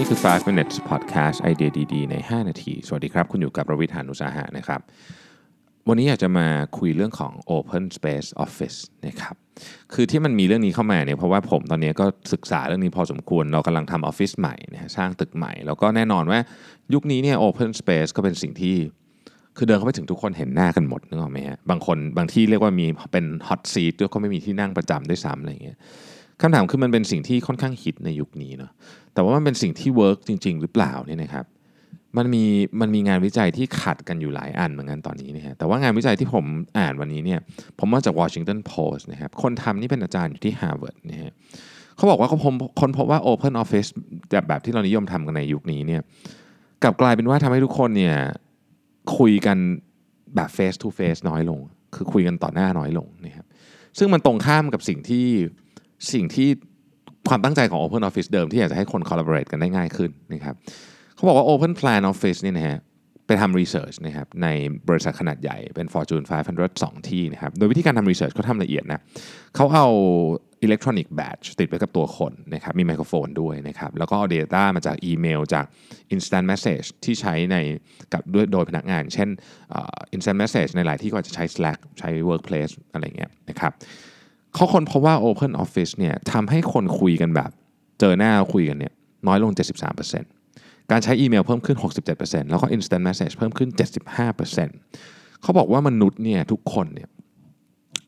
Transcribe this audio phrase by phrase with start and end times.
[0.00, 4.80] นี่คือ 5 minutes podcast ไอเดียดีๆ ใน 5 นาที สวัสดีครับ คุณอยู่กับประวิทยานุสาหะนะครับ
[5.88, 6.46] วันนี้อยากจะมา
[6.78, 9.34] คุยเรื่องของ Open Space Office นะครับ
[9.94, 16.40] คือที่มันมีเรื่องนี้เข้ามาเนี่ย เพราะว่าผมตอนนี้ก็ศึกษาเรื่องนี้พอสมควร เรากำลังทำออฟฟิศใหม่นะสร้างตึกใหม่ แล้วก็แน่นอนว่า
[16.94, 18.76] ยุคนี้เนี่ย Open Space ก็เป็นสิ่งที่
[19.56, 25.78] คือเดินเข้าไปถึงทุกคนเห็นหน้ากันหมดนึกออกไหมฮะ บางคนบางที่เรียกว่ามีเป็น hot seat ด้วยก็ไม่มีที่นั่งประจำด้วยซ้ำอะไรอย่างเงี้ย
[26.40, 28.72] คำถามคือมันเป็นสิ่งที่ค่อนข้างฮิตในยุคนี้เนาะ
[29.14, 31.46] แต่ว่ามันเป็นสิ่งที่เวิร์กจริง ๆ หรือเปล่าเนี่ยนะครับ
[32.16, 32.44] มันมี
[32.80, 36.44] มันมีงานวิจัยที่ขัดกันอยู่หลายอันเหมือนกันตอนนี้นะฮะแต่ว่างานวิจัยที่ผม
[36.78, 37.40] อ่านวันนี้เนี่ย
[37.78, 41.32] ผมมาจาก Washington Post นะครับคนทำนี่เป็นอาจารย์อยู่ที่ Harvard นะฮะ
[41.96, 43.88] เขาบอกว่าเขาพบคนพบว่า Open Office
[44.30, 46.02] แบบแบบที่เรานิยมทำกันในยุคนี้เนี่ย
[46.82, 48.16] กลับกลายเป็นว่าทำให้ทุกคนเนี่ย
[49.18, 49.58] คุยกัน
[50.34, 51.60] แบบ face to face น้อยลง
[51.94, 53.46] คือคุยกันต่อหน้าน้อยลงนะครับ
[53.98, 55.26] ซึ่งมันตรงข้ามกับสิ่งที่
[56.12, 56.48] สิ่งที่
[57.28, 60.54] ความตั้งใจของ Open Office เดิมที่อยากจะให้คน collaborate กันได้ง่ายขึ้นนะครับ
[61.14, 62.78] เขาบอกว่า Open Plan Office เนี่ยนะฮะ
[63.26, 64.48] ไปทำ research นะครับใน
[64.88, 69.00] บริษัทขนาดใหญ่เป็น Fortune 500 2ที่นะครับโดยวิธีการทำ research เขาทำละเอียดนะ
[69.56, 69.86] เขาเอา
[70.66, 75.64] electronic badge ติดไว้กับตัวคนนะครับมีไมโครโฟนด้วยนะครับแล้วก็เอา data มาจากอีเมลจาก
[76.14, 77.56] instant message ที่ใช้ใน
[78.12, 79.28] กับด้วยโดยพนักงาน เช่น
[80.14, 83.72] instant message ในหลายที่ก็อาจจะใช้ Slack ใช้ workplace อะไรเงี้ยนะครับ
[84.54, 87.50] เขาคนพบว่า Open Office เนี่ยทำให้คนคุยกันแบบ
[88.00, 88.92] เจอหน้าคุยกันเนี่ย
[89.26, 89.52] น้อยลง
[90.16, 91.76] 73%การใช้อีเมลเพิ่มขึ้น
[92.14, 93.68] 67%แล้วก็ Instant Message เพิ่มขึ้น
[94.56, 97.08] 75%เขาบอกว่ามนุษย์เนี่ยทุกคนเนี่ย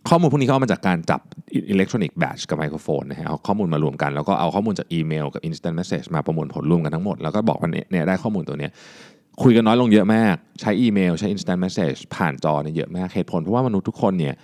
[0.08, 1.20] ข้อมูลพวกนี้เขาเอามาจากการจับ
[1.70, 8.72] อิเล็กทรอนิกส์แบตกับไมโครโฟนนะฮะเอาข้อมูลมารวมกัน แล้วก็เอาข้อมูลจากอีเมลกับ Instant Message มาประมวลผลรวมกันทั้งหมด แล้วก็บอกว่าเนี่ยได้ข้อมูลตัวเนี้ย
[9.42, 14.34] คุยกันน้อยลงเยอะมาก ใช้อีเมล ใช้ Instant Message ผ่านจอเนี่ยเยอะมากเหตุผลเพราะว่ามนุษย์ทุกคนเนี่ย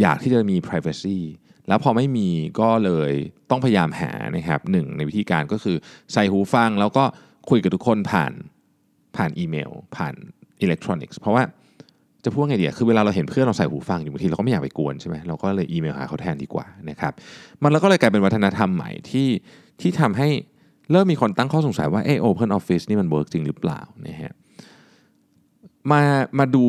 [0.00, 1.18] อยากที่จะมี privacy
[1.68, 2.28] แล้วพอไม่มี
[2.60, 3.12] ก็เลย
[3.50, 5.76] ต้องพยายามหานะครับหนึ่งในวิธีการก็คือ
[6.12, 7.04] ใส่หูฟังแล้วก็
[7.50, 8.32] คุยกับทุกคนผ่าน
[9.16, 10.14] ผ่านอีเมล ผ่าน
[10.60, 11.42] อิเล็กทรอนิกส์เพราะว่า
[12.24, 17.12] จะพูดไงดีคือเวลาเราเห็นเพื่อนเราใส่หูฟังอยู่บางทีเราก็ไม่อยากไปกวนใช่ไหมเราก็เลยอีเมลหาเขาแทนดีกว่านะครับ
[17.62, 19.28] มันแล้วก็เลยกลายเป็นวัฒนธรรมใหม่ที่
[19.80, 20.28] ที่ทำให้
[20.90, 24.32] เริ่มมีคนตั้งข้อสงสัยว่าเออ open office นี่มัน work จริงหรือเปล่านะฮะ
[25.92, 26.02] มา
[26.38, 26.64] มาดู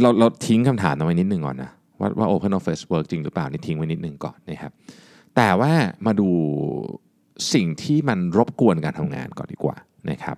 [0.00, 1.70] เราเราทิ้งคำถามเอาไว้นิดนึงก่อนนะ
[2.00, 4.72] ว่าว่า Open Office Work จริงหรือเปล่านี่ทิ้งไว้นิดนึงก่อนนะครับ
[5.36, 5.72] แต่ว่า
[6.06, 6.28] มาดู
[7.54, 9.76] สิ่งที่มันรบกวนการทำงานก่อนดีกว่า
[10.10, 10.36] นะครับ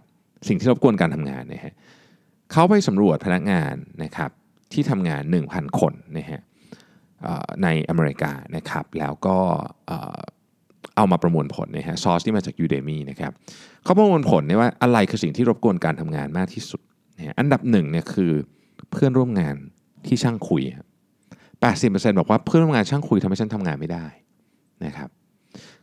[0.48, 1.74] สิ่งที่รบกวนการทำงานนะฮะ
[2.52, 3.74] เขาไปสำรวจพนักงาน
[4.04, 4.30] นะครับ
[4.72, 6.40] ที่ทำงาน 1,000 คนนะฮะ
[7.62, 9.36] ในอเมริกานะครับแล้วก็
[10.96, 13.32] เอามาประมวลผลนะฮะซอสที่มาจาก Udemy นะครับ
[13.84, 16.80] เขาประมวลผลเนี่ยว่าอะไรคือสิ่งที่รบกวนการทำงานมากที่สุด
[17.16, 18.32] นะอันดับหนึ่งเนี่ยคือ
[18.90, 19.56] เพื่อนร่วมงาน
[20.06, 20.87] ที่ช่างคุยครับ
[21.62, 24.04] 80%บอกว่าเพื่อนร่วมงานช่างคุยทำให้ฉันทำงานไม่ได้
[24.84, 25.08] นะครับ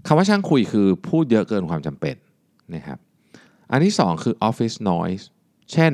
[0.05, 2.15] คำว่าช่างคุยคือพูดเยอะเกินความจำเป็น
[2.75, 2.97] นะครับ
[3.71, 5.23] อันที่ 2 คือ office noise
[5.71, 5.93] เช่น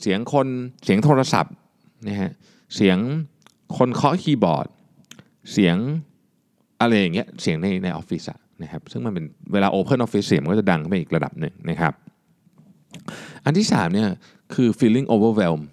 [0.00, 0.46] เสียงคน
[0.84, 1.54] เสียงโทรศัพท์
[2.08, 2.32] นะฮะ
[2.74, 2.98] เสียง
[3.76, 4.66] คนเคาะคีย์บอร์ด
[5.52, 5.76] เสียง
[6.80, 11.92] อะไรอย่างเงี้ยเสียงในในออฟฟิศอะนะครับซึ่งมันเป็นเวลา Open Office เสียงมันก็จะดังไปอีกระดับหนึ่งนะครับ
[13.44, 14.08] อันที่3เนี่ย
[14.54, 15.66] คือ feeling overwhelmed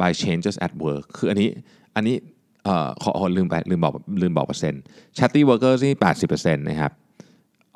[0.00, 1.48] by changes at work คืออันนี้
[1.96, 2.16] อันนี้
[2.64, 4.82] เอ่อขอลืมไปลืมบอกลืมบอกเปอร์เซ็นต์
[5.18, 5.94] chatty workers นี่
[6.28, 6.92] 80%นะครับ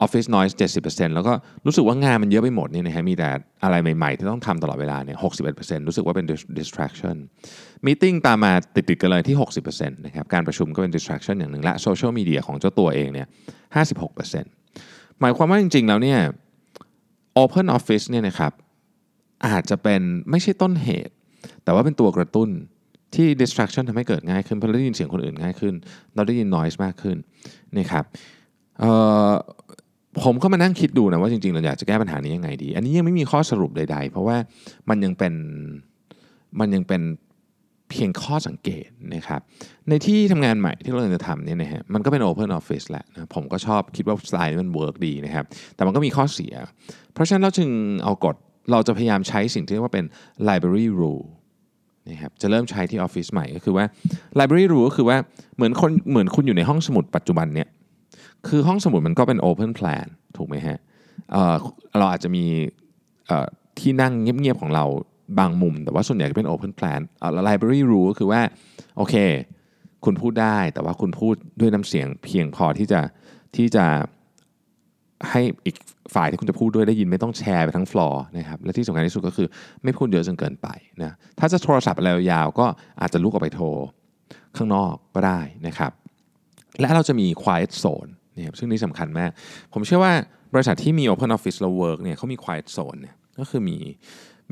[0.04, 1.32] office noise 70%แล้วก็
[1.66, 3.28] รู้สึกว่างานมันเยอะไปหมดนี่นะฮะมีแต่
[3.62, 5.18] อะไรใหม่ๆ ที่ต้องทำตลอดเวลาเนี่ย
[5.52, 6.26] 61%รู้สึกว่าเป็น
[6.58, 7.16] distraction
[7.86, 13.26] meeting ตามมาติดๆกันเลยที่60%นะครับการประชุมก็เป็น distraction อย่างหนึ่งและ social media ของเจ้าตัวเองเนี่ย
[14.04, 16.20] 56%หมายความว่าจริงๆแล้วเนี่ย
[17.42, 18.52] open office เนี่ยนะครับ
[19.46, 20.00] อาจจะเป็น
[20.30, 21.14] ไม่ใช่ต้นเหตุ
[21.64, 22.48] แต่ว่าเป็นตัวกระตุ้น
[23.14, 25.74] ที่ distraction ทำให้เกิดง่ายขึ้น เพราะเราได้ยินเสียงคนอื่นง่ายขึ้น
[26.14, 27.16] เราได้ยิน noise มากขึ้น
[27.78, 28.04] นะครับ
[30.24, 34.36] ผมก็มานั่งคิดดูนะว่าจริงๆเราอยากจะแก้ปัญหานี้ยังไงดี อันนี้ยังไม่มีข้อสรุปใด ๆ เพราะว่า
[34.88, 35.34] มันยังเป็น
[36.60, 37.02] มันยังเป็น
[37.90, 39.40] เพียงข้อสังเกตนะครับ
[39.88, 45.44] ในที่ทำงานใหม่ที่เราจะทำเนี่ยนะฮะมันก็เป็น Open Office แหละนะผมก็ชอบคิดว่าสไตล์มันเวิร์กดีนะครับ
[45.74, 46.54] แต่มันก็มีข้อเสีย
[47.12, 47.68] เพราะฉะนั้นเราจึง
[48.04, 48.36] เอากฎ
[48.70, 50.04] เราจะพยายามใช้สิ่งที่เรียกว่าเป็น
[50.48, 51.26] library rule
[52.10, 53.84] นะครับจะเริ่มใช้ที่ออฟฟิศใหม่ก็คือว่า
[54.38, 55.16] library rule ก็คือว่า
[55.56, 57.68] เหมือนคนเหมือนคุณอยู่ในห้องสมุดปัจจุบันเนี่ย
[58.48, 60.06] คือห้องสมุดมันก็เป็น open plan
[60.36, 60.78] ถูกไหมฮะ
[61.32, 62.44] เเราอาจจะมี
[63.78, 64.84] ที่นั่งเงียบๆของเรา
[65.38, 67.00] บางมุม แต่ว่าส่วนใหญ่จะเป็น open plan
[67.34, 68.40] แล้ว library rule ก็คือว่า
[68.96, 69.14] โอเค
[70.04, 73.00] คุณพูดได้แต่ว่าคุณพูดด้วยน้ำเสียงเพียงพอที่จะ
[73.56, 73.86] ที่จะ
[75.30, 75.76] ให้อีก
[76.14, 79.48] ฝ่ายที่คุณจะพูดด้วยได้ยินไม่ต้องแชร์ไปทั้งฟลอร์นะครับและที่สำคัญที่สุดก็คือ
[79.82, 80.68] ไม่พูดเยอะจนเกินไป
[81.02, 82.66] นะถ้าจะโทรศัพท์อะไรยาวก็
[83.00, 83.66] อาจจะลุกออกไปโทร
[84.56, 85.92] ข้างนอกก็ได้นะครับ
[86.80, 89.30] และเราจะมี quiet zone นะครับซึ่งนี่สำคัญมาก
[89.72, 90.12] ผมเชื่อว่า
[90.54, 93.78] บริษัทที่มี Open Office แล้ว Work เนี่ยเขามี Quiet Zone เนี่ยก็คือมี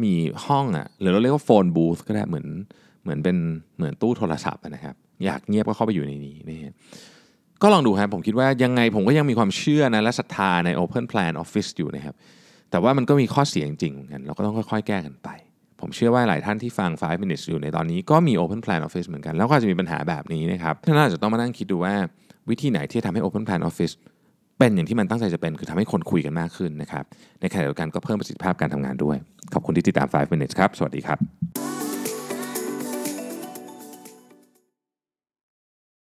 [0.03, 0.13] มี
[0.47, 2.47] ห้องอะ่ะหรือเราเรียกว่าโฟนบูธก็ได้เหมือน
[3.03, 3.37] เหมือนเป็น
[3.77, 4.95] เหมือนตู้โทรศัพท์นะครับ
[5.25, 6.75] อยากเงียบก็เข้าไปอยู่ในนี้นะฮะ
[7.67, 12.15] ก็ลองดูครับผมคิดว่ายังไงผมก็ยังมีความเชื่อนะและศรัทธาใน Open Plan Office อยู่นะครับ
[12.71, 15.29] แต่ว่ามันก็มีข้อเสียจริงๆเหมือนกันเราก็ต้องค่อยๆ แก้กันไป
[15.81, 21.95] ผมเชื่อว่าหลายท่านที่ฟัง 5 minutes อยู่ในตอนนี้ก็มี Open Plan Office เหมือนกัน แล้วก็อาจจะมีปัญหาแบบนี้นะครับท่านอาจจะต้องมานั่งคิดดูว่า
[22.51, 23.95] วิธีไหนที่ทำให้ Open Plan Office
[24.59, 27.05] เป็นอย่างที่มันตั้งใจจะเป็นคือทำให้คนคุยกันมากขึ้นนะครับ
[27.41, 29.17] ในขณะเดียวกันก็เพิ่มประสิทธิภาพการทำงานด้วย
[29.55, 31.54] ขอบคุณที่ติดตาม 5 minutes ครับ สวัสดีครับ